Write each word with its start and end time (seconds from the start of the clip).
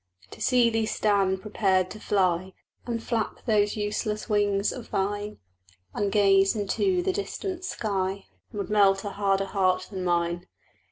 To 0.31 0.41
see 0.41 0.71
thee 0.71 0.87
stand 0.87 1.43
prepared 1.43 1.91
to 1.91 1.99
fly, 1.99 2.53
And 2.87 3.03
flap 3.03 3.45
those 3.45 3.77
useless 3.77 4.27
wings 4.27 4.71
of 4.71 4.89
thine, 4.89 5.37
And 5.93 6.11
gaze 6.11 6.55
into 6.55 7.03
the 7.03 7.13
distant 7.13 7.63
sky, 7.63 8.25
Would 8.51 8.71
melt 8.71 9.03
a 9.03 9.11
harder 9.11 9.45
heart 9.45 9.89
than 9.91 10.03
mine. 10.03 10.47